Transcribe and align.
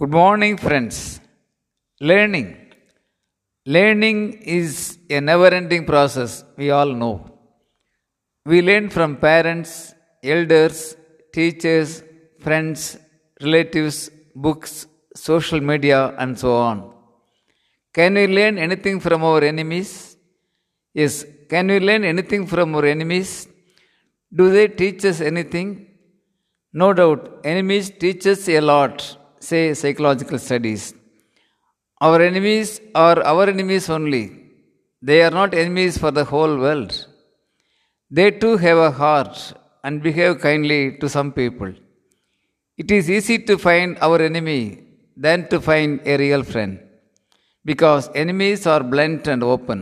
Good 0.00 0.10
morning, 0.10 0.56
friends. 0.56 1.20
Learning. 2.00 2.56
Learning 3.66 4.32
is 4.58 4.98
a 5.10 5.20
never 5.20 5.48
ending 5.48 5.84
process, 5.84 6.44
we 6.56 6.70
all 6.70 6.92
know. 7.00 7.14
We 8.46 8.62
learn 8.62 8.88
from 8.88 9.16
parents, 9.16 9.94
elders, 10.22 10.96
teachers, 11.34 12.02
friends, 12.40 12.96
relatives, 13.42 14.10
books, 14.34 14.86
social 15.14 15.60
media, 15.60 16.14
and 16.18 16.38
so 16.38 16.54
on. 16.56 16.94
Can 17.92 18.14
we 18.14 18.26
learn 18.28 18.56
anything 18.56 18.98
from 18.98 19.22
our 19.22 19.44
enemies? 19.44 20.16
Yes. 20.94 21.26
Can 21.50 21.66
we 21.66 21.80
learn 21.80 22.04
anything 22.04 22.46
from 22.46 22.74
our 22.74 22.86
enemies? 22.86 23.46
Do 24.34 24.50
they 24.50 24.68
teach 24.68 25.04
us 25.04 25.20
anything? 25.20 25.86
No 26.72 26.94
doubt, 26.94 27.42
enemies 27.44 27.90
teach 27.90 28.26
us 28.26 28.48
a 28.48 28.60
lot, 28.60 29.18
say 29.48 29.74
psychological 29.74 30.38
studies. 30.38 30.82
Our 32.06 32.20
enemies 32.30 32.80
are 32.94 33.18
our 33.32 33.44
enemies 33.54 33.88
only. 33.96 34.24
They 35.08 35.18
are 35.26 35.34
not 35.38 35.54
enemies 35.62 35.98
for 36.02 36.10
the 36.18 36.24
whole 36.32 36.56
world. 36.64 36.92
They 38.10 38.30
too 38.42 38.56
have 38.64 38.78
a 38.78 38.90
heart 38.90 39.36
and 39.84 40.02
behave 40.02 40.40
kindly 40.46 40.80
to 41.00 41.08
some 41.08 41.32
people. 41.32 41.72
It 42.76 42.90
is 42.98 43.10
easy 43.16 43.38
to 43.48 43.56
find 43.58 43.98
our 44.06 44.20
enemy 44.30 44.84
than 45.24 45.48
to 45.50 45.60
find 45.60 46.00
a 46.12 46.16
real 46.24 46.42
friend 46.42 46.72
because 47.64 48.10
enemies 48.14 48.66
are 48.66 48.82
blunt 48.82 49.26
and 49.32 49.42
open. 49.42 49.80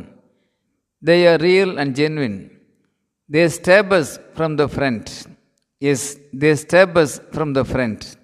They 1.02 1.20
are 1.30 1.38
real 1.38 1.79
and 1.79 1.96
genuine. 1.96 2.38
They 3.29 3.48
stab 3.48 3.92
us 3.92 4.18
from 4.34 4.56
the 4.56 4.68
front. 4.68 5.27
Yes, 5.79 6.16
they 6.32 6.54
stab 6.56 6.96
us 6.96 7.20
from 7.32 7.52
the 7.59 7.65
front. 7.65 8.16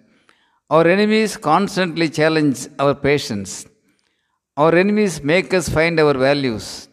Our 0.68 0.88
enemies 0.88 1.36
constantly 1.36 2.08
challenge 2.08 2.66
our 2.80 2.94
patience. 2.94 3.66
Our 4.56 4.74
enemies 4.74 5.22
make 5.22 5.54
us 5.54 5.68
find 5.68 6.00
our 6.00 6.14
values. 6.14 6.88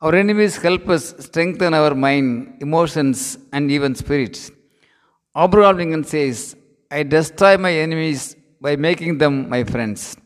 Our 0.00 0.14
enemies 0.16 0.56
help 0.56 0.88
us 0.88 1.14
strengthen 1.26 1.72
our 1.72 1.94
mind, 1.94 2.56
emotions, 2.60 3.38
and 3.52 3.70
even 3.70 3.94
spirits. 3.94 4.50
Abraham 5.36 5.76
Lincoln 5.76 6.02
says, 6.02 6.56
I 6.90 7.04
destroy 7.04 7.56
my 7.58 7.72
enemies 7.72 8.34
by 8.60 8.74
making 8.74 9.18
them 9.18 9.48
my 9.48 9.62
friends. 9.62 10.16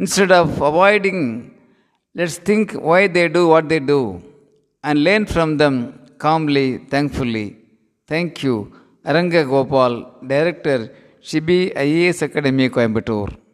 Instead 0.00 0.32
of 0.32 0.60
avoiding, 0.60 1.54
let's 2.12 2.38
think 2.38 2.72
why 2.72 3.06
they 3.06 3.28
do 3.28 3.46
what 3.46 3.68
they 3.68 3.78
do 3.78 4.20
and 4.82 5.04
learn 5.04 5.26
from 5.26 5.58
them 5.58 5.74
calmly, 6.18 6.78
thankfully. 6.78 7.56
Thank 8.08 8.42
you. 8.42 8.72
Aranga 9.04 9.48
Gopal, 9.48 9.92
Director, 10.26 10.92
Shibi 11.20 11.72
IAS 11.74 12.22
Academy, 12.22 12.70
Coimbatore. 12.70 13.47